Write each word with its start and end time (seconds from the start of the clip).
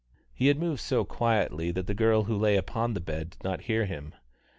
He 0.33 0.47
had 0.47 0.57
moved 0.57 0.79
so 0.81 1.05
quietly 1.05 1.69
that 1.71 1.85
the 1.85 1.93
girl 1.93 2.23
who 2.23 2.35
lay 2.35 2.55
upon 2.57 2.95
the 2.95 2.99
bed 2.99 3.29
did 3.37 3.43
not 3.43 3.61
hear 3.69 3.85
him. 3.85 4.15